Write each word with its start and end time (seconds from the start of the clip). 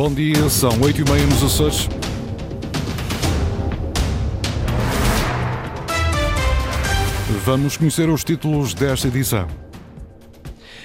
Bom 0.00 0.10
dia, 0.14 0.48
são 0.48 0.70
8 0.80 1.02
e 1.02 1.10
meia 1.10 1.26
nos 1.26 1.42
Açores. 1.42 1.86
Vamos 7.44 7.76
conhecer 7.76 8.08
os 8.08 8.24
títulos 8.24 8.72
desta 8.72 9.08
edição. 9.08 9.59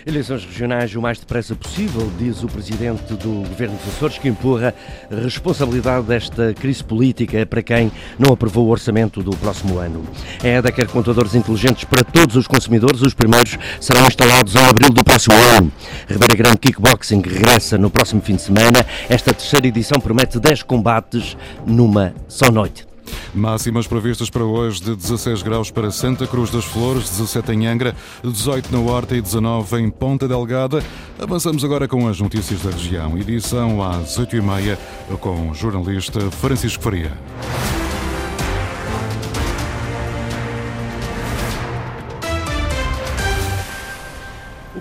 Eleições 0.05 0.45
regionais 0.45 0.95
o 0.95 1.01
mais 1.01 1.17
depressa 1.17 1.55
possível, 1.55 2.11
diz 2.19 2.43
o 2.43 2.47
presidente 2.47 3.15
do 3.15 3.47
Governo 3.49 3.75
dos 3.75 3.87
Açores, 3.87 4.19
que 4.19 4.27
empurra 4.27 4.71
a 5.11 5.15
responsabilidade 5.15 6.05
desta 6.05 6.53
crise 6.53 6.83
política 6.83 7.43
para 7.43 7.63
quem 7.63 7.91
não 8.19 8.31
aprovou 8.31 8.67
o 8.67 8.69
orçamento 8.69 9.23
do 9.23 9.35
próximo 9.35 9.79
ano. 9.79 10.05
A 10.43 10.47
EDA 10.47 10.71
quer 10.71 10.87
contadores 10.87 11.33
inteligentes 11.33 11.85
para 11.85 12.03
todos 12.03 12.35
os 12.35 12.45
consumidores. 12.45 13.01
Os 13.01 13.15
primeiros 13.15 13.57
serão 13.81 14.05
instalados 14.05 14.53
em 14.53 14.63
abril 14.63 14.91
do 14.91 15.03
próximo 15.03 15.35
ano. 15.57 15.71
Ribeira 16.07 16.35
Grande 16.35 16.59
Kickboxing 16.59 17.21
regressa 17.21 17.75
no 17.75 17.89
próximo 17.89 18.21
fim 18.21 18.35
de 18.35 18.43
semana. 18.43 18.85
Esta 19.09 19.33
terceira 19.33 19.65
edição 19.65 19.99
promete 19.99 20.39
10 20.39 20.61
combates 20.61 21.35
numa 21.65 22.13
só 22.27 22.51
noite. 22.51 22.94
Máximas 23.35 23.85
previstas 23.85 24.29
para 24.29 24.45
hoje 24.45 24.81
de 24.81 24.95
16 24.95 25.43
graus 25.43 25.69
para 25.69 25.91
Santa 25.91 26.25
Cruz 26.25 26.49
das 26.49 26.63
Flores, 26.63 27.09
17 27.09 27.51
em 27.51 27.67
Angra, 27.67 27.93
18 28.23 28.71
na 28.71 28.79
Horta 28.79 29.15
e 29.15 29.21
19 29.21 29.77
em 29.81 29.89
Ponta 29.89 30.27
Delgada. 30.27 30.81
Avançamos 31.19 31.63
agora 31.63 31.87
com 31.87 32.07
as 32.07 32.19
notícias 32.19 32.61
da 32.61 32.71
região. 32.71 33.17
Edição 33.17 33.83
às 33.83 34.17
8h30 34.17 34.77
com 35.19 35.49
o 35.49 35.53
jornalista 35.53 36.31
Francisco 36.31 36.81
Faria. 36.81 37.11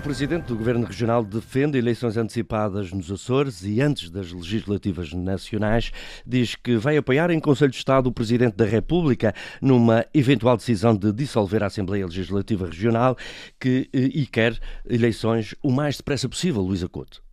Presidente 0.05 0.45
do 0.45 0.55
Governo 0.55 0.85
Regional 0.85 1.23
defende 1.23 1.79
eleições 1.79 2.15
antecipadas 2.15 2.91
nos 2.91 3.11
Açores 3.11 3.63
e 3.63 3.81
antes 3.81 4.11
das 4.11 4.31
legislativas 4.31 5.11
nacionais. 5.11 5.91
Diz 6.23 6.53
que 6.53 6.77
vai 6.77 6.95
apoiar 6.95 7.31
em 7.31 7.39
Conselho 7.39 7.71
de 7.71 7.77
Estado 7.77 8.05
o 8.05 8.11
Presidente 8.11 8.55
da 8.55 8.65
República 8.65 9.33
numa 9.59 10.05
eventual 10.13 10.57
decisão 10.57 10.95
de 10.95 11.11
dissolver 11.11 11.63
a 11.63 11.67
Assembleia 11.67 12.05
Legislativa 12.05 12.67
Regional 12.67 13.17
que, 13.59 13.89
eh, 13.91 14.11
e 14.13 14.27
quer 14.27 14.59
eleições 14.87 15.55
o 15.63 15.71
mais 15.71 15.97
depressa 15.97 16.29
possível, 16.29 16.61
Luísa 16.61 16.87
Couto. 16.87 17.24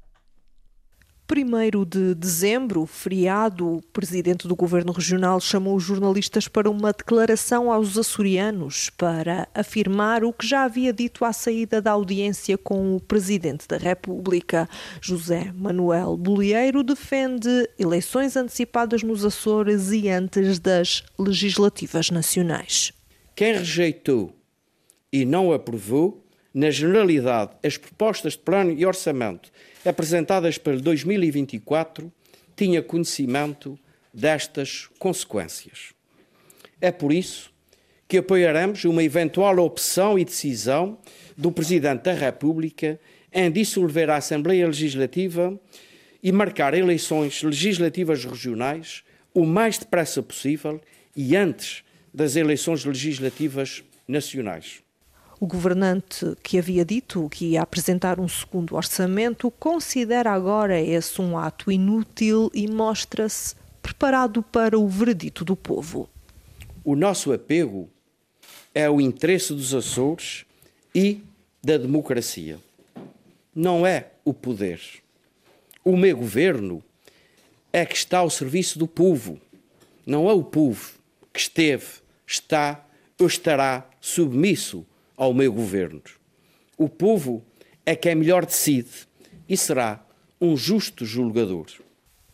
1 1.34 1.84
de 1.86 2.14
dezembro, 2.14 2.84
feriado, 2.84 3.76
o 3.76 3.82
presidente 3.82 4.46
do 4.46 4.54
governo 4.54 4.92
regional 4.92 5.40
chamou 5.40 5.76
os 5.76 5.82
jornalistas 5.82 6.46
para 6.46 6.68
uma 6.70 6.92
declaração 6.92 7.72
aos 7.72 7.96
açorianos 7.96 8.90
para 8.90 9.48
afirmar 9.54 10.24
o 10.24 10.32
que 10.32 10.46
já 10.46 10.64
havia 10.64 10.92
dito 10.92 11.24
à 11.24 11.32
saída 11.32 11.80
da 11.80 11.92
audiência 11.92 12.58
com 12.58 12.94
o 12.94 13.00
presidente 13.00 13.66
da 13.66 13.78
República. 13.78 14.68
José 15.00 15.50
Manuel 15.54 16.18
Bolieiro 16.18 16.82
defende 16.82 17.66
eleições 17.78 18.36
antecipadas 18.36 19.02
nos 19.02 19.24
Açores 19.24 19.90
e 19.90 20.10
antes 20.10 20.58
das 20.58 21.02
legislativas 21.18 22.10
nacionais. 22.10 22.92
Quem 23.34 23.54
rejeitou 23.54 24.36
e 25.10 25.24
não 25.24 25.50
aprovou, 25.50 26.21
na 26.54 26.70
generalidade, 26.70 27.52
as 27.62 27.76
propostas 27.76 28.34
de 28.34 28.40
plano 28.40 28.72
e 28.72 28.84
orçamento 28.84 29.50
apresentadas 29.84 30.58
para 30.58 30.76
2024 30.76 32.12
tinha 32.54 32.82
conhecimento 32.82 33.78
destas 34.12 34.88
consequências. 34.98 35.94
É 36.80 36.90
por 36.92 37.12
isso 37.12 37.50
que 38.06 38.18
apoiaremos 38.18 38.84
uma 38.84 39.02
eventual 39.02 39.58
opção 39.58 40.18
e 40.18 40.24
decisão 40.24 40.98
do 41.36 41.50
Presidente 41.50 42.02
da 42.02 42.12
República 42.12 43.00
em 43.32 43.50
dissolver 43.50 44.10
a 44.10 44.16
Assembleia 44.16 44.66
Legislativa 44.66 45.58
e 46.22 46.30
marcar 46.30 46.74
eleições 46.74 47.42
legislativas 47.42 48.24
regionais 48.24 49.02
o 49.34 49.46
mais 49.46 49.78
depressa 49.78 50.22
possível 50.22 50.80
e 51.16 51.34
antes 51.34 51.82
das 52.12 52.36
eleições 52.36 52.84
legislativas 52.84 53.82
nacionais. 54.06 54.82
O 55.42 55.46
governante 55.48 56.36
que 56.40 56.56
havia 56.56 56.84
dito 56.84 57.28
que 57.28 57.46
ia 57.46 57.62
apresentar 57.62 58.20
um 58.20 58.28
segundo 58.28 58.76
orçamento 58.76 59.50
considera 59.50 60.30
agora 60.30 60.80
esse 60.80 61.20
um 61.20 61.36
ato 61.36 61.68
inútil 61.72 62.48
e 62.54 62.68
mostra-se 62.68 63.56
preparado 63.82 64.40
para 64.40 64.78
o 64.78 64.86
veredito 64.86 65.44
do 65.44 65.56
povo. 65.56 66.08
O 66.84 66.94
nosso 66.94 67.32
apego 67.32 67.90
é 68.72 68.88
o 68.88 69.00
interesse 69.00 69.52
dos 69.52 69.74
Açores 69.74 70.44
e 70.94 71.20
da 71.60 71.76
democracia. 71.76 72.60
Não 73.52 73.84
é 73.84 74.10
o 74.24 74.32
poder. 74.32 74.80
O 75.84 75.96
meu 75.96 76.16
governo 76.18 76.80
é 77.72 77.84
que 77.84 77.96
está 77.96 78.18
ao 78.18 78.30
serviço 78.30 78.78
do 78.78 78.86
povo. 78.86 79.40
Não 80.06 80.30
é 80.30 80.32
o 80.32 80.44
povo 80.44 80.92
que 81.32 81.40
esteve, 81.40 81.86
está 82.24 82.86
ou 83.18 83.26
estará 83.26 83.90
submisso 84.00 84.86
ao 85.22 85.32
meu 85.32 85.52
governo. 85.52 86.02
O 86.76 86.88
povo 86.88 87.44
é 87.86 87.94
quem 87.94 88.16
melhor 88.16 88.44
decide 88.44 89.06
e 89.48 89.56
será 89.56 90.04
um 90.40 90.56
justo 90.56 91.04
julgador. 91.04 91.66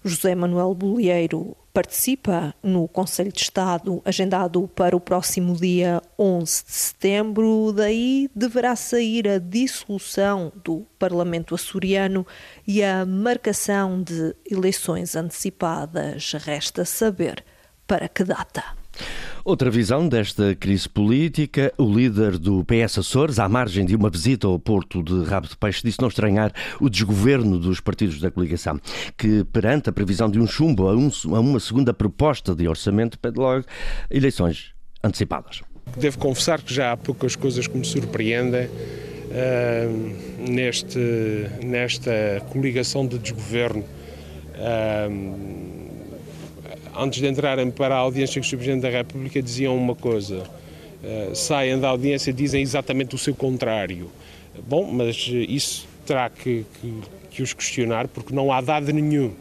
José 0.03 0.35
Manuel 0.35 0.73
Bolieiro 0.75 1.55
participa 1.71 2.55
no 2.63 2.89
Conselho 2.89 3.31
de 3.31 3.43
Estado 3.43 4.01
agendado 4.07 4.67
para 4.69 4.97
o 4.97 5.01
próximo 5.01 5.55
dia 5.55 6.01
11 6.19 6.65
de 6.65 6.73
setembro. 6.73 7.75
Daí 7.77 8.31
deverá 8.35 8.75
sair 8.75 9.29
a 9.29 9.39
dissolução 9.39 10.51
do 10.65 10.87
Parlamento 10.99 11.55
açoriano 11.55 12.27
e 12.67 12.83
a 12.83 13.05
marcação 13.05 14.03
de 14.03 14.35
eleições 14.51 15.15
antecipadas. 15.15 16.33
Resta 16.33 16.87
saber 16.87 17.45
para 17.87 18.09
que 18.09 18.25
data. 18.25 18.78
Outra 19.45 19.71
visão 19.71 20.09
desta 20.09 20.55
crise 20.55 20.89
política, 20.89 21.73
o 21.79 21.85
líder 21.91 22.37
do 22.37 22.65
PS 22.65 22.99
Açores, 22.99 23.39
à 23.39 23.49
margem 23.49 23.87
de 23.87 23.97
uma 23.97 24.11
visita 24.11 24.47
ao 24.47 24.59
Porto 24.59 25.03
de 25.03 25.25
Rabo 25.25 25.49
de 25.49 25.57
Peixe, 25.57 25.81
disse 25.83 26.01
não 26.01 26.09
estranhar 26.09 26.53
o 26.81 26.91
desgoverno 26.91 27.59
dos 27.59 27.81
partidos 27.81 28.21
da 28.21 28.31
coligação, 28.31 28.79
que 29.17 29.45
perante 29.45 29.89
a 29.89 29.93
previsão 29.93 30.31
de 30.31 30.39
um 30.39 30.47
chumbo 30.47 30.89
a, 30.89 30.95
um, 30.95 31.11
a 31.35 31.41
uma 31.41 31.61
segunda 31.61 31.95
proposta 31.95 32.55
de 32.55 32.69
orçamento, 32.69 33.19
pede 33.19 33.39
logo 33.39 33.65
eleições 34.11 34.73
antecipadas. 35.03 35.63
Devo 35.97 36.19
confessar 36.19 36.61
que 36.61 36.75
já 36.75 36.93
há 36.93 36.97
poucas 36.97 37.35
coisas 37.35 37.67
que 37.67 37.77
me 37.77 37.85
surpreendem 37.85 38.67
uh, 38.67 40.51
neste, 40.51 40.99
nesta 41.65 42.43
coligação 42.51 43.07
de 43.07 43.19
desgoverno. 43.19 43.83
Uh, 44.55 45.78
antes 46.99 47.21
de 47.21 47.27
entrarem 47.27 47.71
para 47.71 47.95
a 47.95 47.99
audiência 47.99 48.41
com 48.41 48.47
o. 48.47 48.51
Presidente 48.51 48.83
da 48.83 48.91
República, 48.91 49.41
diziam 49.41 49.77
uma 49.77 49.95
coisa. 49.95 50.43
Uh, 51.03 51.35
saem 51.35 51.79
da 51.79 51.89
audiência 51.89 52.33
dizem 52.33 52.61
exatamente 52.61 53.15
o 53.15 53.19
seu 53.19 53.35
contrário. 53.35 54.11
Bom, 54.67 54.91
mas 54.91 55.29
isso 55.29 55.87
terá 56.05 56.29
que, 56.29 56.67
que, 56.81 56.95
que 57.31 57.43
os 57.43 57.53
questionar, 57.53 58.09
porque 58.09 58.35
não 58.35 58.53
há 58.53 58.61
dado 58.61 58.93
nenhum 58.93 59.33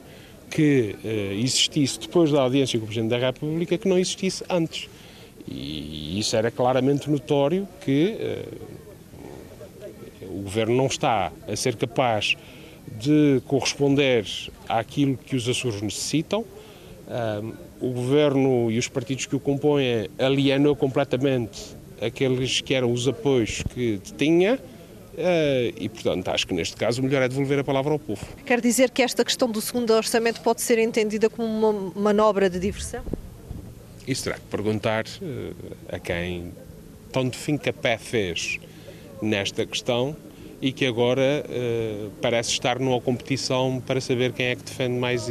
que 0.50 0.96
uh, 1.03 1.34
existisse 1.34 2.00
depois 2.00 2.31
da 2.31 2.41
audiência 2.41 2.78
com 2.79 2.85
o 2.85 2.88
Presidente 2.88 3.09
da 3.09 3.17
República 3.17 3.78
que 3.78 3.88
não 3.88 3.97
existisse 3.97 4.44
antes. 4.50 4.88
E 5.47 6.19
isso 6.19 6.35
era 6.35 6.51
claramente 6.51 7.09
notório 7.09 7.67
que 7.81 8.17
uh, 8.19 8.78
o 10.29 10.41
Governo 10.44 10.75
não 10.75 10.85
está 10.85 11.31
a 11.47 11.56
ser 11.56 11.75
capaz 11.75 12.35
de 13.00 13.41
corresponder 13.47 14.25
àquilo 14.67 15.17
que 15.17 15.35
os 15.35 15.47
Açores 15.47 15.81
necessitam, 15.81 16.46
o 17.79 17.90
governo 17.91 18.72
e 18.72 18.78
os 18.78 18.88
partidos 18.88 19.25
que 19.25 19.35
o 19.35 19.40
compõem 19.40 20.09
alienou 20.19 20.75
completamente 20.75 21.78
aqueles 22.01 22.62
que 22.62 22.73
eram 22.73 22.91
os 22.91 23.07
apoios 23.07 23.63
que 23.73 24.00
tinha. 24.18 24.59
Uh, 25.17 25.73
e, 25.75 25.90
portanto, 25.90 26.28
acho 26.28 26.46
que 26.46 26.53
neste 26.53 26.75
caso 26.75 27.01
o 27.01 27.03
melhor 27.03 27.23
é 27.23 27.28
devolver 27.28 27.57
a 27.57 27.63
palavra 27.63 27.91
ao 27.91 27.97
povo. 27.97 28.23
Quer 28.46 28.62
dizer 28.62 28.91
que 28.91 29.01
esta 29.01 29.25
questão 29.25 29.50
do 29.50 29.59
segundo 29.59 29.91
orçamento 29.91 30.41
pode 30.41 30.62
ser 30.62 30.78
entendida 30.78 31.28
como 31.28 31.47
uma 31.47 31.91
manobra 31.96 32.47
de 32.49 32.59
diversão? 32.59 33.02
Isso 34.08 34.26
terá 34.26 34.35
que 34.35 34.46
perguntar 34.46 35.05
uh, 35.05 35.55
a 35.90 35.97
quem 35.97 36.52
tanto 37.11 37.35
fim 37.35 37.58
pé 37.58 37.97
fez 37.97 38.59
nesta 39.20 39.66
questão 39.66 40.16
e 40.61 40.72
que 40.72 40.85
agora 40.85 41.43
uh, 41.49 42.11
parece 42.22 42.52
estar 42.52 42.78
numa 42.78 43.02
competição 43.02 43.82
para 43.85 43.99
saber 43.99 44.34
quem 44.34 44.47
é 44.47 44.55
que 44.55 44.64
defende 44.64 44.99
mais 44.99 45.28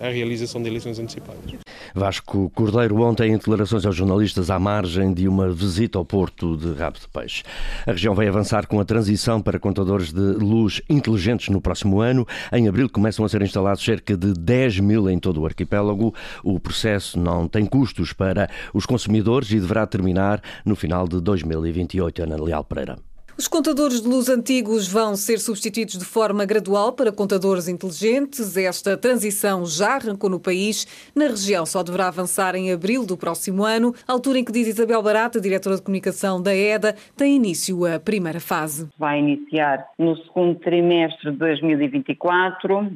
a 0.00 0.08
realização 0.08 0.62
de 0.62 0.68
eleições 0.68 0.98
antecipadas. 0.98 1.54
Vasco 1.94 2.50
Cordeiro 2.50 3.00
ontem 3.00 3.32
em 3.32 3.36
declarações 3.36 3.84
aos 3.84 3.96
jornalistas 3.96 4.50
à 4.50 4.58
margem 4.58 5.12
de 5.12 5.26
uma 5.26 5.50
visita 5.50 5.98
ao 5.98 6.04
Porto 6.04 6.56
de 6.56 6.72
Rabo 6.72 6.98
de 6.98 7.08
Peixe. 7.08 7.42
A 7.86 7.92
região 7.92 8.14
vai 8.14 8.28
avançar 8.28 8.66
com 8.66 8.80
a 8.80 8.84
transição 8.84 9.40
para 9.40 9.58
contadores 9.58 10.12
de 10.12 10.20
luz 10.20 10.80
inteligentes 10.88 11.48
no 11.48 11.60
próximo 11.60 12.00
ano. 12.00 12.26
Em 12.52 12.68
abril 12.68 12.88
começam 12.88 13.24
a 13.24 13.28
ser 13.28 13.42
instalados 13.42 13.84
cerca 13.84 14.16
de 14.16 14.32
10 14.32 14.80
mil 14.80 15.08
em 15.08 15.18
todo 15.18 15.40
o 15.40 15.46
arquipélago. 15.46 16.14
O 16.42 16.60
processo 16.60 17.18
não 17.18 17.48
tem 17.48 17.64
custos 17.66 18.12
para 18.12 18.48
os 18.72 18.86
consumidores 18.86 19.50
e 19.50 19.60
deverá 19.60 19.86
terminar 19.86 20.42
no 20.64 20.76
final 20.76 21.08
de 21.08 21.20
2028. 21.20 22.22
Ana 22.22 22.42
Leal 22.42 22.64
Pereira. 22.64 23.07
Os 23.38 23.46
contadores 23.46 24.02
de 24.02 24.08
luz 24.08 24.28
antigos 24.28 24.88
vão 24.88 25.14
ser 25.14 25.38
substituídos 25.38 25.96
de 25.96 26.04
forma 26.04 26.44
gradual 26.44 26.92
para 26.92 27.12
contadores 27.12 27.68
inteligentes. 27.68 28.56
Esta 28.56 28.96
transição 28.96 29.64
já 29.64 29.94
arrancou 29.94 30.28
no 30.28 30.40
país. 30.40 30.88
Na 31.14 31.28
região 31.28 31.64
só 31.64 31.84
deverá 31.84 32.08
avançar 32.08 32.56
em 32.56 32.72
abril 32.72 33.06
do 33.06 33.16
próximo 33.16 33.62
ano, 33.62 33.94
altura 34.08 34.40
em 34.40 34.44
que, 34.44 34.50
diz 34.50 34.66
Isabel 34.66 35.00
Barata, 35.00 35.40
diretora 35.40 35.76
de 35.76 35.82
comunicação 35.82 36.42
da 36.42 36.52
EDA, 36.52 36.96
tem 37.16 37.36
início 37.36 37.86
a 37.86 38.00
primeira 38.00 38.40
fase. 38.40 38.88
Vai 38.98 39.20
iniciar 39.20 39.86
no 39.96 40.16
segundo 40.16 40.58
trimestre 40.58 41.30
de 41.30 41.36
2024 41.38 42.74
eh, 42.74 42.90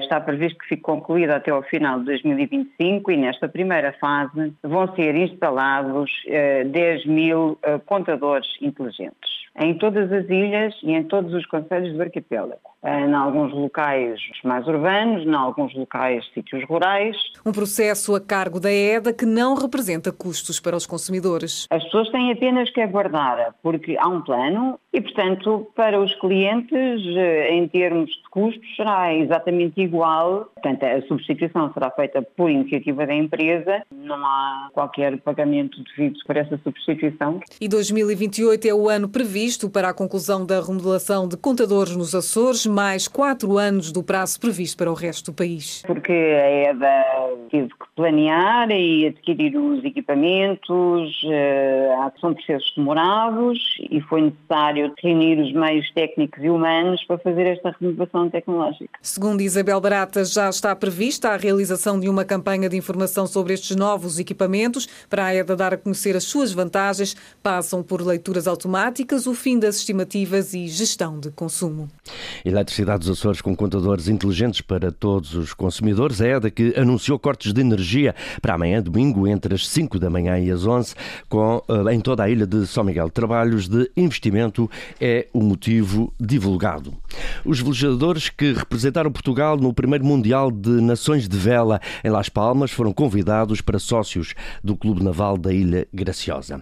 está 0.00 0.18
previsto 0.20 0.58
que 0.58 0.66
fique 0.66 0.82
concluída 0.82 1.36
até 1.36 1.50
ao 1.50 1.62
final 1.62 1.98
de 1.98 2.06
2025 2.06 3.10
e 3.10 3.16
nesta 3.18 3.48
primeira 3.48 3.92
fase 4.00 4.54
vão 4.62 4.94
ser 4.94 5.14
instalados 5.14 6.10
10 6.24 6.26
eh, 6.26 7.08
mil 7.08 7.58
eh, 7.62 7.78
contadores 7.84 8.48
inteligentes 8.62 9.38
em 9.60 9.74
todas 9.74 10.10
as 10.12 10.24
ilhas 10.30 10.74
e 10.82 10.92
em 10.92 11.02
todos 11.02 11.34
os 11.34 11.44
conselhos 11.46 11.92
do 11.94 12.02
arquipélago. 12.02 12.60
Em 12.84 13.12
alguns 13.12 13.52
locais 13.52 14.20
mais 14.44 14.66
urbanos, 14.68 15.26
em 15.26 15.34
alguns 15.34 15.74
locais 15.74 16.24
sítios 16.32 16.64
rurais. 16.64 17.16
Um 17.44 17.52
processo 17.52 18.14
a 18.14 18.20
cargo 18.20 18.60
da 18.60 18.72
EDA 18.72 19.12
que 19.12 19.26
não 19.26 19.54
representa 19.54 20.12
custos 20.12 20.60
para 20.60 20.76
os 20.76 20.86
consumidores. 20.86 21.66
As 21.70 21.82
pessoas 21.84 22.08
têm 22.10 22.30
apenas 22.30 22.70
que 22.70 22.80
aguardar, 22.80 23.54
porque 23.62 23.96
há 23.98 24.06
um 24.06 24.20
plano 24.20 24.78
e, 24.92 25.00
portanto, 25.00 25.68
para 25.74 26.00
os 26.00 26.14
clientes, 26.20 27.02
em 27.50 27.66
termos 27.68 28.10
de 28.10 28.28
custos, 28.30 28.76
será 28.76 29.12
exatamente 29.12 29.80
igual. 29.80 30.50
Portanto, 30.54 30.84
a 30.84 31.02
substituição 31.02 31.72
será 31.72 31.90
feita 31.90 32.22
por 32.22 32.48
iniciativa 32.48 33.06
da 33.06 33.14
empresa, 33.14 33.82
não 33.92 34.24
há 34.24 34.68
qualquer 34.72 35.18
pagamento 35.18 35.82
devido 35.84 36.18
por 36.26 36.36
essa 36.36 36.58
substituição. 36.62 37.40
E 37.60 37.68
2028 37.68 38.68
é 38.68 38.74
o 38.74 38.88
ano 38.88 39.08
previsto 39.08 39.68
para 39.68 39.88
a 39.88 39.94
conclusão 39.94 40.46
da 40.46 40.60
remodelação 40.60 41.26
de 41.26 41.36
contadores 41.36 41.96
nos 41.96 42.14
Açores 42.14 42.67
mais 42.68 43.08
quatro 43.08 43.58
anos 43.58 43.92
do 43.92 44.02
prazo 44.02 44.40
previsto 44.40 44.76
para 44.76 44.90
o 44.90 44.94
resto 44.94 45.30
do 45.30 45.34
país. 45.34 45.82
Porque 45.86 46.12
a 46.12 46.70
EDA 46.70 47.17
teve 47.50 47.68
que 47.68 47.86
planear 47.96 48.70
e 48.70 49.06
adquirir 49.06 49.56
os 49.56 49.84
equipamentos, 49.84 51.20
eh, 51.24 52.10
são 52.20 52.34
processos 52.34 52.72
demorados 52.76 53.58
e 53.90 54.00
foi 54.00 54.22
necessário 54.22 54.92
reunir 55.02 55.40
os 55.40 55.52
meios 55.52 55.90
técnicos 55.92 56.42
e 56.42 56.48
humanos 56.48 57.02
para 57.04 57.18
fazer 57.18 57.46
esta 57.46 57.74
renovação 57.80 58.28
tecnológica. 58.30 58.98
Segundo 59.02 59.40
Isabel 59.40 59.80
Barata, 59.80 60.24
já 60.24 60.48
está 60.48 60.74
prevista 60.74 61.30
a 61.30 61.36
realização 61.36 61.98
de 61.98 62.08
uma 62.08 62.24
campanha 62.24 62.68
de 62.68 62.76
informação 62.76 63.26
sobre 63.26 63.54
estes 63.54 63.76
novos 63.76 64.18
equipamentos. 64.18 64.88
Para 65.08 65.26
a 65.26 65.34
EDA 65.34 65.56
dar 65.56 65.74
a 65.74 65.76
conhecer 65.76 66.16
as 66.16 66.24
suas 66.24 66.52
vantagens, 66.52 67.16
passam 67.42 67.82
por 67.82 68.00
leituras 68.00 68.46
automáticas, 68.46 69.26
o 69.26 69.34
fim 69.34 69.58
das 69.58 69.76
estimativas 69.76 70.54
e 70.54 70.66
gestão 70.68 71.18
de 71.18 71.30
consumo. 71.30 71.88
Eletricidade 72.44 73.00
dos 73.00 73.18
Açores 73.18 73.40
com 73.40 73.54
contadores 73.54 74.08
inteligentes 74.08 74.60
para 74.60 74.90
todos 74.90 75.34
os 75.34 75.54
consumidores. 75.54 76.20
A 76.20 76.28
EDA 76.28 76.50
que 76.50 76.74
anunciou 76.76 77.18
cortes 77.38 77.52
de 77.52 77.60
energia 77.60 78.14
para 78.42 78.54
amanhã, 78.54 78.82
domingo, 78.82 79.28
entre 79.28 79.54
as 79.54 79.68
5 79.68 79.98
da 79.98 80.10
manhã 80.10 80.38
e 80.38 80.50
as 80.50 80.66
11, 80.66 80.94
com, 81.28 81.62
eh, 81.68 81.94
em 81.94 82.00
toda 82.00 82.24
a 82.24 82.28
ilha 82.28 82.46
de 82.46 82.66
São 82.66 82.82
Miguel. 82.82 83.08
Trabalhos 83.10 83.68
de 83.68 83.88
investimento 83.96 84.68
é 85.00 85.28
o 85.32 85.40
motivo 85.40 86.12
divulgado. 86.18 86.92
Os 87.44 87.60
velejadores 87.60 88.28
que 88.28 88.52
representaram 88.52 89.12
Portugal 89.12 89.56
no 89.56 89.72
primeiro 89.72 90.04
Mundial 90.04 90.50
de 90.50 90.80
Nações 90.80 91.28
de 91.28 91.36
Vela 91.36 91.80
em 92.02 92.10
Las 92.10 92.28
Palmas 92.28 92.72
foram 92.72 92.92
convidados 92.92 93.60
para 93.60 93.78
sócios 93.78 94.34
do 94.62 94.76
Clube 94.76 95.04
Naval 95.04 95.38
da 95.38 95.52
Ilha 95.52 95.86
Graciosa. 95.94 96.60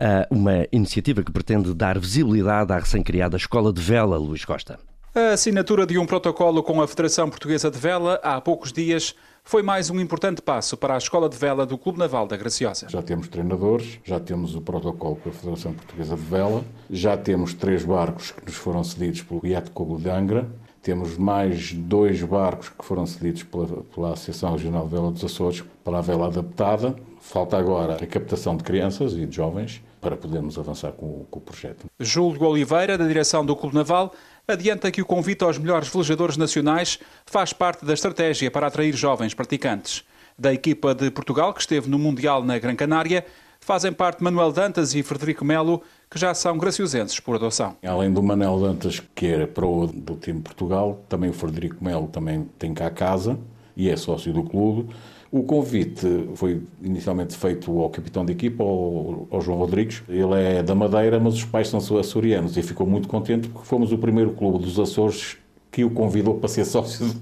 Ah, 0.00 0.26
uma 0.30 0.66
iniciativa 0.72 1.22
que 1.22 1.32
pretende 1.32 1.74
dar 1.74 1.98
visibilidade 1.98 2.72
à 2.72 2.78
recém-criada 2.78 3.36
Escola 3.36 3.72
de 3.72 3.82
Vela, 3.82 4.16
Luís 4.16 4.44
Costa. 4.44 4.78
A 5.16 5.34
assinatura 5.34 5.86
de 5.86 5.96
um 5.96 6.04
protocolo 6.04 6.60
com 6.60 6.82
a 6.82 6.88
Federação 6.88 7.30
Portuguesa 7.30 7.70
de 7.70 7.78
Vela 7.78 8.18
há 8.20 8.40
poucos 8.40 8.72
dias 8.72 9.14
foi 9.44 9.62
mais 9.62 9.88
um 9.88 10.00
importante 10.00 10.42
passo 10.42 10.76
para 10.76 10.96
a 10.96 10.98
Escola 10.98 11.28
de 11.28 11.36
Vela 11.36 11.64
do 11.64 11.78
Clube 11.78 12.00
Naval 12.00 12.26
da 12.26 12.36
Graciosa. 12.36 12.88
Já 12.88 13.00
temos 13.00 13.28
treinadores, 13.28 14.00
já 14.02 14.18
temos 14.18 14.56
o 14.56 14.60
protocolo 14.60 15.14
com 15.14 15.28
a 15.28 15.32
Federação 15.32 15.72
Portuguesa 15.72 16.16
de 16.16 16.22
Vela, 16.22 16.64
já 16.90 17.16
temos 17.16 17.54
três 17.54 17.84
barcos 17.84 18.32
que 18.32 18.44
nos 18.44 18.56
foram 18.56 18.82
cedidos 18.82 19.22
pelo 19.22 19.46
Iate 19.46 19.70
Cobo 19.70 20.00
de 20.00 20.10
Angra, 20.10 20.50
temos 20.82 21.16
mais 21.16 21.72
dois 21.72 22.20
barcos 22.20 22.70
que 22.70 22.84
foram 22.84 23.06
cedidos 23.06 23.44
pela, 23.44 23.66
pela 23.66 24.12
Associação 24.14 24.50
Regional 24.50 24.84
de 24.86 24.90
Vela 24.90 25.12
dos 25.12 25.24
Açores 25.24 25.62
para 25.84 25.98
a 25.98 26.00
vela 26.00 26.26
adaptada. 26.26 26.96
Falta 27.20 27.56
agora 27.56 27.94
a 27.94 28.06
captação 28.06 28.56
de 28.56 28.64
crianças 28.64 29.12
e 29.12 29.24
de 29.24 29.36
jovens 29.36 29.80
para 30.04 30.14
podermos 30.14 30.58
avançar 30.58 30.92
com, 30.92 31.24
com 31.30 31.38
o 31.38 31.42
projeto. 31.42 31.86
Júlio 31.98 32.42
Oliveira, 32.42 32.98
da 32.98 33.06
direção 33.06 33.46
do 33.46 33.56
Clube 33.56 33.74
Naval, 33.74 34.12
adianta 34.46 34.90
que 34.90 35.00
o 35.00 35.06
convite 35.06 35.42
aos 35.44 35.58
melhores 35.58 35.88
velejadores 35.88 36.36
nacionais 36.36 36.98
faz 37.26 37.52
parte 37.52 37.84
da 37.84 37.94
estratégia 37.94 38.50
para 38.50 38.66
atrair 38.66 38.94
jovens 38.94 39.34
praticantes. 39.34 40.04
Da 40.38 40.52
equipa 40.52 40.94
de 40.94 41.10
Portugal, 41.10 41.54
que 41.54 41.60
esteve 41.60 41.88
no 41.88 41.98
Mundial 41.98 42.42
na 42.42 42.58
Gran 42.58 42.74
Canária, 42.74 43.24
fazem 43.60 43.92
parte 43.92 44.22
Manuel 44.22 44.52
Dantas 44.52 44.94
e 44.94 45.02
Frederico 45.02 45.44
Melo, 45.44 45.82
que 46.10 46.18
já 46.18 46.34
são 46.34 46.58
graciosenses 46.58 47.18
por 47.18 47.36
adoção. 47.36 47.76
Além 47.82 48.12
do 48.12 48.22
Manuel 48.22 48.60
Dantas, 48.60 49.00
que 49.14 49.26
era 49.26 49.46
pro 49.46 49.86
do 49.86 50.16
time 50.16 50.40
Portugal, 50.40 51.02
também 51.08 51.30
o 51.30 51.32
Frederico 51.32 51.82
Melo 51.82 52.08
também 52.08 52.48
tem 52.58 52.74
cá 52.74 52.86
a 52.86 52.90
casa 52.90 53.38
e 53.76 53.88
é 53.88 53.96
sócio 53.96 54.32
do 54.32 54.42
clube. 54.42 54.94
O 55.34 55.42
convite 55.42 56.28
foi 56.36 56.62
inicialmente 56.80 57.36
feito 57.36 57.76
ao 57.80 57.90
capitão 57.90 58.24
de 58.24 58.30
equipa, 58.30 58.62
ao, 58.62 59.26
ao, 59.32 59.40
João 59.40 59.58
Rodrigues. 59.58 60.00
Ele 60.08 60.32
é 60.40 60.62
da 60.62 60.76
Madeira, 60.76 61.18
mas 61.18 61.34
os 61.34 61.44
pais 61.44 61.66
são 61.66 61.80
açorianos 61.98 62.56
e 62.56 62.62
ficou 62.62 62.86
muito 62.86 63.08
contente 63.08 63.48
porque 63.48 63.66
fomos 63.66 63.90
o 63.90 63.98
primeiro 63.98 64.30
clube 64.30 64.64
dos 64.64 64.78
Açores 64.78 65.36
que 65.72 65.82
o 65.82 65.90
convidou 65.90 66.34
para 66.34 66.48
ser 66.48 66.62
sócio 66.64 67.12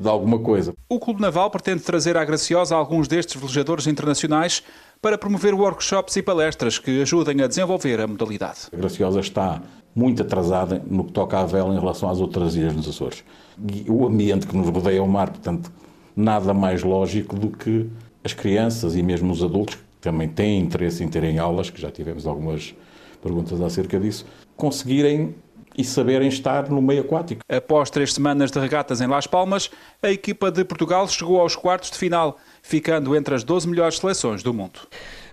de 0.00 0.08
alguma 0.08 0.38
coisa. 0.38 0.72
O 0.88 0.98
Clube 0.98 1.20
Naval 1.20 1.50
pretende 1.50 1.82
trazer 1.82 2.16
à 2.16 2.24
Graciosa 2.24 2.74
alguns 2.74 3.06
destes 3.06 3.38
velejadores 3.38 3.86
internacionais 3.86 4.62
para 5.02 5.18
promover 5.18 5.52
workshops 5.52 6.16
e 6.16 6.22
palestras 6.22 6.78
que 6.78 7.02
ajudem 7.02 7.42
a 7.42 7.46
desenvolver 7.46 8.00
a 8.00 8.06
modalidade. 8.06 8.68
A 8.72 8.76
Graciosa 8.76 9.20
está 9.20 9.60
muito 9.94 10.22
atrasada 10.22 10.82
no 10.88 11.04
que 11.04 11.12
toca 11.12 11.38
à 11.38 11.44
vela 11.44 11.74
em 11.74 11.78
relação 11.78 12.08
às 12.08 12.20
outras 12.20 12.54
ilhas 12.54 12.74
nos 12.74 12.88
Açores. 12.88 13.22
E 13.70 13.84
o 13.86 14.06
ambiente 14.06 14.46
que 14.46 14.56
nos 14.56 14.66
rodeia 14.66 14.96
é 14.96 15.02
o 15.02 15.06
mar, 15.06 15.28
portanto, 15.28 15.70
nada 16.16 16.52
mais 16.52 16.82
lógico 16.82 17.36
do 17.36 17.50
que 17.50 17.88
as 18.22 18.32
crianças 18.32 18.96
e 18.96 19.02
mesmo 19.02 19.32
os 19.32 19.42
adultos, 19.42 19.76
que 19.76 19.82
também 20.00 20.28
têm 20.28 20.60
interesse 20.60 21.02
em 21.02 21.08
terem 21.08 21.38
aulas, 21.38 21.70
que 21.70 21.80
já 21.80 21.90
tivemos 21.90 22.26
algumas 22.26 22.74
perguntas 23.22 23.60
acerca 23.60 23.98
disso, 23.98 24.26
conseguirem 24.56 25.34
e 25.76 25.84
saberem 25.84 26.28
estar 26.28 26.68
no 26.68 26.82
meio 26.82 27.02
aquático. 27.02 27.42
Após 27.48 27.90
três 27.90 28.12
semanas 28.12 28.50
de 28.50 28.58
regatas 28.58 29.00
em 29.00 29.06
Las 29.06 29.26
Palmas, 29.26 29.70
a 30.02 30.10
equipa 30.10 30.50
de 30.50 30.64
Portugal 30.64 31.06
chegou 31.08 31.40
aos 31.40 31.56
quartos 31.56 31.90
de 31.90 31.98
final, 31.98 32.38
ficando 32.62 33.16
entre 33.16 33.34
as 33.34 33.44
12 33.44 33.68
melhores 33.68 33.98
seleções 33.98 34.42
do 34.42 34.52
mundo 34.52 34.80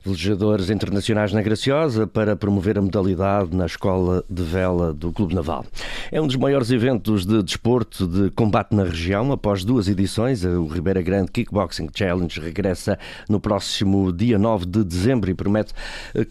velejadores 0.07 0.69
internacionais 0.69 1.33
na 1.33 1.41
Graciosa 1.41 2.07
para 2.07 2.33
promover 2.35 2.77
a 2.77 2.81
modalidade 2.81 3.53
na 3.53 3.65
Escola 3.65 4.23
de 4.29 4.41
Vela 4.41 4.93
do 4.93 5.11
Clube 5.11 5.35
Naval. 5.35 5.65
É 6.09 6.21
um 6.21 6.27
dos 6.27 6.37
maiores 6.37 6.71
eventos 6.71 7.25
de 7.25 7.43
desporto 7.43 8.07
de 8.07 8.31
combate 8.31 8.73
na 8.73 8.85
região. 8.85 9.33
Após 9.33 9.65
duas 9.65 9.89
edições, 9.89 10.45
o 10.45 10.65
Ribeira 10.65 11.01
Grande 11.01 11.31
Kickboxing 11.31 11.89
Challenge 11.93 12.39
regressa 12.39 12.97
no 13.27 13.39
próximo 13.39 14.13
dia 14.13 14.37
9 14.37 14.65
de 14.65 14.83
dezembro 14.83 15.29
e 15.29 15.33
promete 15.33 15.73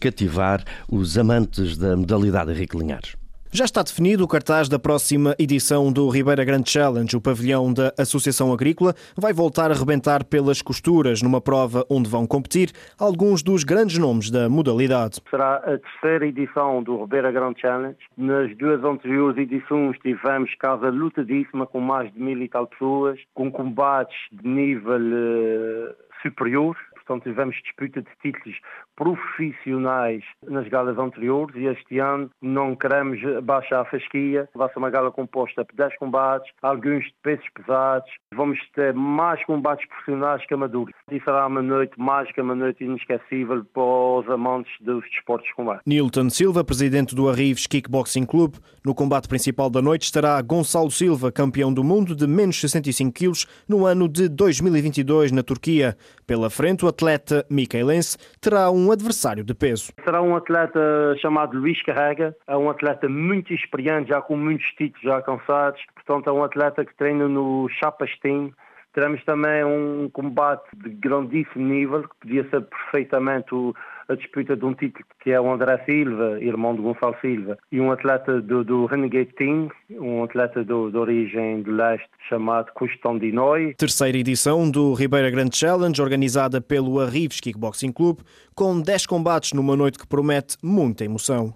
cativar 0.00 0.64
os 0.90 1.18
amantes 1.18 1.76
da 1.76 1.94
modalidade 1.96 2.52
Henrique 2.52 2.78
Linhares. 2.78 3.25
Já 3.52 3.64
está 3.64 3.82
definido 3.82 4.24
o 4.24 4.28
cartaz 4.28 4.68
da 4.68 4.78
próxima 4.78 5.34
edição 5.38 5.92
do 5.92 6.08
Ribeira 6.08 6.44
Grande 6.44 6.68
Challenge. 6.68 7.16
O 7.16 7.20
pavilhão 7.20 7.72
da 7.72 7.92
Associação 7.96 8.52
Agrícola 8.52 8.92
vai 9.16 9.32
voltar 9.32 9.70
a 9.70 9.74
rebentar 9.74 10.24
pelas 10.24 10.60
costuras 10.60 11.22
numa 11.22 11.40
prova 11.40 11.86
onde 11.88 12.10
vão 12.10 12.26
competir 12.26 12.70
alguns 12.98 13.42
dos 13.42 13.64
grandes 13.64 13.98
nomes 13.98 14.30
da 14.30 14.48
modalidade. 14.48 15.20
Será 15.30 15.56
a 15.56 15.78
terceira 15.78 16.26
edição 16.26 16.82
do 16.82 17.00
Ribeira 17.02 17.30
Grande 17.30 17.60
Challenge. 17.60 17.96
Nas 18.16 18.54
duas 18.56 18.82
anteriores 18.84 19.38
edições 19.38 19.96
tivemos 20.00 20.52
casa 20.56 20.90
lutadíssima 20.90 21.66
com 21.66 21.80
mais 21.80 22.12
de 22.12 22.20
mil 22.20 22.42
e 22.42 22.48
tal 22.48 22.66
pessoas, 22.66 23.18
com 23.32 23.50
combates 23.50 24.16
de 24.32 24.46
nível 24.46 24.96
uh, 24.96 25.94
superior 26.22 26.76
portanto 27.06 27.24
tivemos 27.24 27.56
disputa 27.62 28.02
de 28.02 28.08
títulos 28.20 28.58
profissionais 28.96 30.24
nas 30.42 30.66
galas 30.68 30.98
anteriores 30.98 31.54
e 31.56 31.66
este 31.66 31.98
ano 31.98 32.30
não 32.42 32.74
queremos 32.74 33.20
baixar 33.44 33.82
a 33.82 33.84
fasquia. 33.84 34.48
Vai 34.54 34.68
ser 34.72 34.78
uma 34.78 34.90
gala 34.90 35.10
composta 35.12 35.64
por 35.64 35.76
10 35.76 35.96
combates, 35.98 36.50
alguns 36.62 37.04
de 37.04 37.14
pesos 37.22 37.46
pesados. 37.54 38.10
Vamos 38.34 38.58
ter 38.74 38.92
mais 38.94 39.44
combates 39.44 39.86
profissionais 39.88 40.44
que 40.46 40.54
amadores. 40.54 40.94
E 41.10 41.20
será 41.20 41.46
uma 41.46 41.62
noite 41.62 41.92
mágica, 41.98 42.42
uma 42.42 42.54
noite 42.54 42.84
inesquecível 42.84 43.64
para 43.72 43.82
os 43.82 44.28
amantes 44.28 44.72
dos 44.80 45.04
desportos 45.10 45.46
de 45.48 45.54
combate. 45.54 45.82
Nilton 45.86 46.30
Silva, 46.30 46.64
presidente 46.64 47.14
do 47.14 47.28
Arrives 47.28 47.66
Kickboxing 47.66 48.24
Club. 48.24 48.54
No 48.84 48.94
combate 48.94 49.28
principal 49.28 49.68
da 49.70 49.82
noite 49.82 50.02
estará 50.02 50.40
Gonçalo 50.40 50.90
Silva, 50.90 51.30
campeão 51.30 51.72
do 51.72 51.84
mundo 51.84 52.16
de 52.16 52.26
menos 52.26 52.60
65 52.60 53.12
quilos 53.12 53.46
no 53.68 53.84
ano 53.84 54.08
de 54.08 54.28
2022 54.28 55.32
na 55.32 55.42
Turquia. 55.42 55.96
Pela 56.26 56.50
frente, 56.50 56.84
o 56.84 56.88
atleta 56.96 57.44
micaelense 57.50 58.16
terá 58.40 58.70
um 58.70 58.90
adversário 58.90 59.44
de 59.44 59.54
peso. 59.54 59.92
Será 60.02 60.22
um 60.22 60.34
atleta 60.34 60.80
chamado 61.20 61.58
Luís 61.58 61.82
Carrega, 61.82 62.34
é 62.46 62.56
um 62.56 62.70
atleta 62.70 63.06
muito 63.06 63.52
experiente, 63.52 64.08
já 64.08 64.22
com 64.22 64.36
muitos 64.36 64.66
títulos 64.68 65.02
já 65.02 65.16
alcançados, 65.16 65.80
portanto 65.94 66.30
é 66.30 66.32
um 66.32 66.42
atleta 66.42 66.84
que 66.84 66.94
treina 66.96 67.28
no 67.28 67.68
Chapastim, 67.68 68.52
Teremos 68.96 69.22
também 69.24 69.62
um 69.62 70.08
combate 70.10 70.64
de 70.74 70.88
grandíssimo 70.88 71.66
nível, 71.66 72.04
que 72.04 72.16
podia 72.18 72.48
ser 72.48 72.62
perfeitamente 72.62 73.54
o, 73.54 73.74
a 74.08 74.14
disputa 74.14 74.56
de 74.56 74.64
um 74.64 74.74
título 74.74 75.04
que 75.22 75.30
é 75.30 75.40
o 75.40 75.52
André 75.52 75.82
Silva, 75.84 76.38
irmão 76.40 76.74
de 76.74 76.82
Gonçalo 76.82 77.16
Silva, 77.20 77.58
e 77.72 77.80
um 77.80 77.90
atleta 77.90 78.40
do, 78.40 78.62
do 78.62 78.86
Renegade 78.86 79.32
Team, 79.36 79.68
um 79.90 80.22
atleta 80.22 80.64
do, 80.64 80.90
de 80.90 80.96
origem 80.96 81.62
do 81.62 81.72
leste 81.72 82.08
chamado 82.28 82.70
Costandinoi. 82.74 83.74
Terceira 83.74 84.16
edição 84.16 84.70
do 84.70 84.94
Ribeira 84.94 85.30
Grand 85.30 85.50
Challenge, 85.52 86.00
organizada 86.00 86.60
pelo 86.60 87.00
Arrives 87.00 87.40
Kickboxing 87.40 87.92
Club, 87.92 88.20
com 88.54 88.80
10 88.80 89.06
combates 89.06 89.52
numa 89.52 89.76
noite 89.76 89.98
que 89.98 90.06
promete 90.06 90.56
muita 90.62 91.04
emoção. 91.04 91.52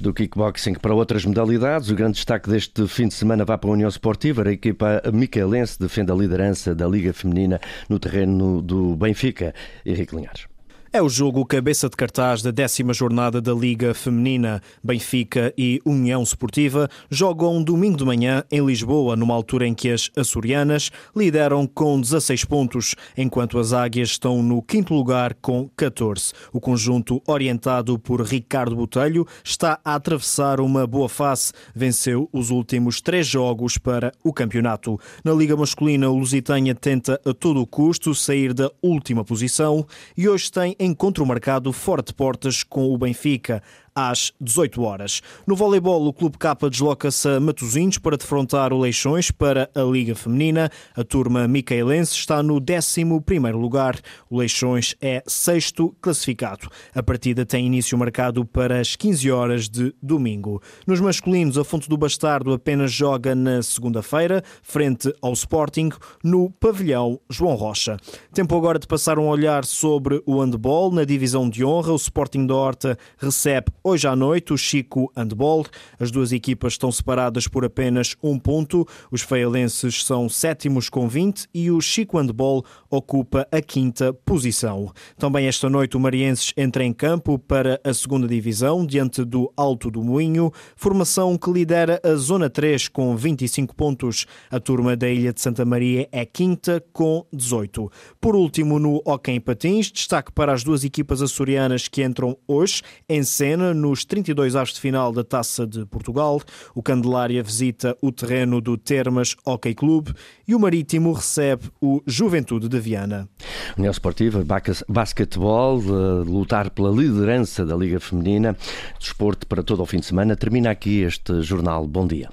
Do 0.00 0.12
kickboxing 0.12 0.74
para 0.74 0.94
outras 0.94 1.24
modalidades, 1.24 1.90
o 1.90 1.94
grande 1.94 2.14
destaque 2.14 2.48
deste 2.50 2.88
fim 2.88 3.06
de 3.08 3.14
semana 3.14 3.44
vai 3.44 3.56
para 3.56 3.70
a 3.70 3.72
União 3.72 3.88
Esportiva. 3.88 4.42
A 4.42 4.52
equipa 4.52 5.02
micaelense 5.12 5.78
defende 5.78 6.10
a 6.10 6.14
liderança 6.14 6.74
da 6.74 6.88
Liga 6.88 7.12
Feminina 7.12 7.60
no 7.88 7.98
terreno 7.98 8.60
do 8.62 8.96
Benfica. 8.96 9.54
Henrique 9.84 10.16
Linhares. 10.16 10.49
É 10.92 11.00
o 11.00 11.08
jogo 11.08 11.46
cabeça 11.46 11.88
de 11.88 11.96
cartaz 11.96 12.42
da 12.42 12.50
décima 12.50 12.92
jornada 12.92 13.40
da 13.40 13.52
Liga 13.52 13.94
Feminina. 13.94 14.60
Benfica 14.82 15.54
e 15.56 15.80
União 15.84 16.20
Esportiva 16.20 16.90
jogam 17.08 17.62
domingo 17.62 17.96
de 17.96 18.04
manhã 18.04 18.42
em 18.50 18.66
Lisboa, 18.66 19.14
numa 19.14 19.32
altura 19.32 19.68
em 19.68 19.72
que 19.72 19.88
as 19.88 20.10
açorianas 20.16 20.90
lideram 21.14 21.64
com 21.64 22.00
16 22.00 22.44
pontos, 22.44 22.96
enquanto 23.16 23.56
as 23.60 23.72
águias 23.72 24.08
estão 24.08 24.42
no 24.42 24.60
quinto 24.60 24.92
lugar 24.92 25.34
com 25.34 25.70
14. 25.76 26.32
O 26.52 26.60
conjunto, 26.60 27.22
orientado 27.24 27.96
por 27.96 28.20
Ricardo 28.22 28.74
Botelho, 28.74 29.24
está 29.44 29.78
a 29.84 29.94
atravessar 29.94 30.60
uma 30.60 30.88
boa 30.88 31.08
fase. 31.08 31.52
Venceu 31.72 32.28
os 32.32 32.50
últimos 32.50 33.00
três 33.00 33.28
jogos 33.28 33.78
para 33.78 34.10
o 34.24 34.32
campeonato. 34.32 34.98
Na 35.22 35.32
Liga 35.32 35.56
Masculina, 35.56 36.10
o 36.10 36.18
Lusitânia 36.18 36.74
tenta 36.74 37.20
a 37.24 37.32
todo 37.32 37.64
custo 37.64 38.12
sair 38.12 38.52
da 38.52 38.68
última 38.82 39.24
posição 39.24 39.86
e 40.16 40.28
hoje 40.28 40.50
tem 40.50 40.74
encontro 40.82 41.26
marcado 41.26 41.72
fora 41.74 42.02
de 42.02 42.14
portas 42.14 42.62
com 42.62 42.90
o 42.90 42.96
Benfica 42.96 43.62
às 44.08 44.32
18 44.40 44.82
horas. 44.82 45.20
No 45.46 45.54
voleibol, 45.54 46.06
o 46.06 46.12
Clube 46.12 46.38
K 46.38 46.56
desloca-se 46.70 47.28
a 47.28 47.40
Matosinhos 47.40 47.98
para 47.98 48.16
defrontar 48.16 48.72
o 48.72 48.78
Leixões 48.78 49.30
para 49.30 49.70
a 49.74 49.82
Liga 49.82 50.14
Feminina. 50.14 50.70
A 50.96 51.04
turma 51.04 51.46
micaelense 51.46 52.14
está 52.14 52.42
no 52.42 52.56
11 52.56 53.04
lugar. 53.52 53.98
O 54.28 54.38
Leixões 54.38 54.94
é 55.00 55.22
sexto 55.26 55.94
classificado. 56.00 56.68
A 56.94 57.02
partida 57.02 57.44
tem 57.44 57.66
início 57.66 57.96
marcado 57.98 58.44
para 58.44 58.80
as 58.80 58.96
15 58.96 59.30
horas 59.30 59.68
de 59.68 59.94
domingo. 60.02 60.62
Nos 60.86 61.00
masculinos, 61.00 61.58
a 61.58 61.64
Fonte 61.64 61.88
do 61.88 61.96
Bastardo 61.96 62.52
apenas 62.52 62.92
joga 62.92 63.34
na 63.34 63.62
segunda-feira, 63.62 64.42
frente 64.62 65.12
ao 65.20 65.32
Sporting, 65.32 65.90
no 66.22 66.50
pavilhão 66.50 67.20
João 67.28 67.54
Rocha. 67.54 67.96
Tempo 68.32 68.56
agora 68.56 68.78
de 68.78 68.86
passar 68.86 69.18
um 69.18 69.28
olhar 69.28 69.64
sobre 69.64 70.22
o 70.26 70.40
handball. 70.40 70.90
Na 70.90 71.04
divisão 71.04 71.48
de 71.48 71.64
honra, 71.64 71.92
o 71.92 71.96
Sporting 71.96 72.46
da 72.46 72.54
Horta 72.54 72.98
recebe 73.18 73.66
Hoje 73.90 74.06
à 74.06 74.14
noite, 74.14 74.52
o 74.52 74.56
Chico 74.56 75.10
Handball. 75.16 75.66
As 75.98 76.12
duas 76.12 76.30
equipas 76.30 76.74
estão 76.74 76.92
separadas 76.92 77.48
por 77.48 77.64
apenas 77.64 78.14
um 78.22 78.38
ponto. 78.38 78.86
Os 79.10 79.22
feialenses 79.22 80.04
são 80.04 80.28
sétimos 80.28 80.88
com 80.88 81.08
20 81.08 81.48
e 81.52 81.72
o 81.72 81.80
Chico 81.80 82.16
Handball 82.16 82.64
ocupa 82.88 83.48
a 83.50 83.60
quinta 83.60 84.12
posição. 84.12 84.92
Também 85.18 85.48
esta 85.48 85.68
noite, 85.68 85.96
o 85.96 86.00
Marienses 86.00 86.52
entra 86.56 86.84
em 86.84 86.92
campo 86.92 87.36
para 87.36 87.80
a 87.82 87.92
segunda 87.92 88.28
divisão, 88.28 88.86
diante 88.86 89.24
do 89.24 89.52
Alto 89.56 89.90
do 89.90 90.04
Moinho, 90.04 90.52
formação 90.76 91.36
que 91.36 91.50
lidera 91.50 92.00
a 92.04 92.14
Zona 92.14 92.48
3 92.48 92.86
com 92.86 93.16
25 93.16 93.74
pontos. 93.74 94.24
A 94.52 94.60
turma 94.60 94.96
da 94.96 95.10
Ilha 95.10 95.32
de 95.32 95.40
Santa 95.40 95.64
Maria 95.64 96.08
é 96.12 96.24
quinta 96.24 96.80
com 96.92 97.26
18. 97.32 97.90
Por 98.20 98.36
último, 98.36 98.78
no 98.78 99.02
Hockey 99.04 99.40
Patins, 99.40 99.90
destaque 99.90 100.30
para 100.30 100.52
as 100.52 100.62
duas 100.62 100.84
equipas 100.84 101.20
açorianas 101.20 101.88
que 101.88 102.04
entram 102.04 102.38
hoje 102.46 102.82
em 103.08 103.24
cena 103.24 103.69
nos 103.74 104.04
32 104.04 104.56
aves 104.56 104.74
de 104.74 104.80
final 104.80 105.12
da 105.12 105.24
Taça 105.24 105.66
de 105.66 105.84
Portugal. 105.86 106.40
O 106.74 106.82
Candelária 106.82 107.42
visita 107.42 107.96
o 108.00 108.10
terreno 108.12 108.60
do 108.60 108.76
Termas 108.76 109.36
Hockey 109.44 109.74
Clube 109.74 110.12
e 110.46 110.54
o 110.54 110.60
Marítimo 110.60 111.12
recebe 111.12 111.70
o 111.80 112.02
Juventude 112.06 112.68
de 112.68 112.80
Viana. 112.80 113.28
União 113.76 113.90
Esportiva, 113.90 114.44
basquetebol, 114.88 115.78
lutar 115.78 116.70
pela 116.70 116.90
liderança 116.90 117.64
da 117.64 117.76
Liga 117.76 118.00
Feminina, 118.00 118.56
desporto 118.98 119.46
para 119.46 119.62
todo 119.62 119.82
o 119.82 119.86
fim 119.86 119.98
de 119.98 120.06
semana. 120.06 120.36
Termina 120.36 120.70
aqui 120.70 121.02
este 121.02 121.42
jornal. 121.42 121.86
Bom 121.86 122.06
dia. 122.06 122.28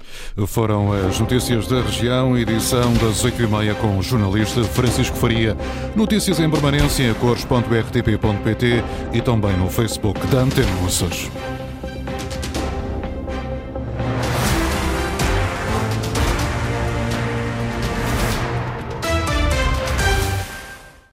Foram 0.48 0.92
as 0.94 1.20
notícias 1.20 1.68
da 1.68 1.82
região, 1.82 2.38
edição 2.38 2.94
das 2.96 3.24
8h30 3.24 3.76
com 3.76 3.98
o 3.98 4.02
jornalista 4.02 4.64
Francisco 4.64 5.16
Faria. 5.18 5.56
Notícias 5.96 6.40
em 6.40 6.50
permanência 6.50 7.04
em 7.04 7.14
cores.rtp.pt 7.16 8.84
e 9.14 9.22
também 9.22 9.56
no 9.58 9.70
Facebook 9.70 10.26
da 10.28 10.42
Antena 10.42 10.68
Açores. 11.28 11.57